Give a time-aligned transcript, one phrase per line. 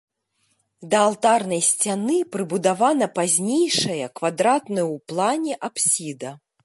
[0.93, 6.35] Да алтарнай сцяны прыбудавана пазнейшая квадратная ў плане апсіда.